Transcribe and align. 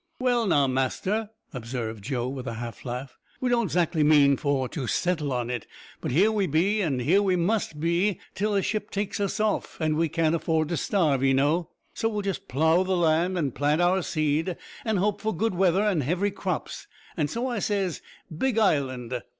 "Well 0.19 0.47
now, 0.47 0.65
master," 0.65 1.29
observed 1.53 2.03
Joe, 2.03 2.27
with 2.27 2.47
a 2.47 2.55
half 2.55 2.85
laugh, 2.85 3.19
"we 3.39 3.49
don't 3.51 3.69
'zactly 3.69 4.03
mean 4.03 4.35
for 4.35 4.67
to 4.69 4.87
settle 4.87 5.31
on 5.31 5.51
it, 5.51 5.67
but 6.01 6.09
here 6.09 6.31
we 6.31 6.47
be, 6.47 6.81
an' 6.81 6.97
here 7.01 7.21
we 7.21 7.35
must 7.35 7.79
be, 7.79 8.19
till 8.33 8.55
a 8.55 8.63
ship 8.63 8.89
takes 8.89 9.19
us 9.19 9.39
off, 9.39 9.79
an' 9.79 9.95
we 9.95 10.09
can't 10.09 10.33
afford 10.33 10.69
to 10.69 10.77
starve, 10.77 11.23
'ee 11.23 11.33
know, 11.33 11.69
so 11.93 12.09
we'll 12.09 12.23
just 12.23 12.47
plough 12.47 12.81
the 12.81 12.97
land 12.97 13.37
an' 13.37 13.51
plant 13.51 13.79
our 13.79 14.01
seed, 14.01 14.57
an' 14.85 14.97
hope 14.97 15.21
for 15.21 15.37
good 15.37 15.53
weather 15.53 15.83
an' 15.83 16.01
heavy 16.01 16.31
crops; 16.31 16.87
so 17.27 17.45
I 17.45 17.59
says 17.59 18.01
Big 18.35 18.57
Island!" 18.57 19.21